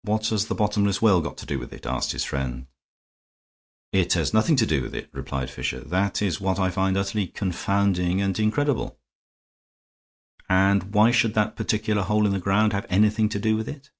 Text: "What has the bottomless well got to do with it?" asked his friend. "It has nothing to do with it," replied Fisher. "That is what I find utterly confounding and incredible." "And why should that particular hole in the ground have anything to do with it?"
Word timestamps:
"What 0.00 0.28
has 0.28 0.46
the 0.46 0.54
bottomless 0.54 1.02
well 1.02 1.20
got 1.20 1.36
to 1.36 1.44
do 1.44 1.58
with 1.58 1.74
it?" 1.74 1.84
asked 1.84 2.12
his 2.12 2.24
friend. 2.24 2.68
"It 3.92 4.14
has 4.14 4.32
nothing 4.32 4.56
to 4.56 4.64
do 4.64 4.80
with 4.80 4.94
it," 4.94 5.10
replied 5.12 5.50
Fisher. 5.50 5.80
"That 5.80 6.22
is 6.22 6.40
what 6.40 6.58
I 6.58 6.70
find 6.70 6.96
utterly 6.96 7.26
confounding 7.26 8.22
and 8.22 8.38
incredible." 8.40 8.98
"And 10.48 10.94
why 10.94 11.10
should 11.10 11.34
that 11.34 11.54
particular 11.54 12.00
hole 12.00 12.24
in 12.24 12.32
the 12.32 12.40
ground 12.40 12.72
have 12.72 12.86
anything 12.88 13.28
to 13.28 13.38
do 13.38 13.56
with 13.58 13.68
it?" 13.68 13.90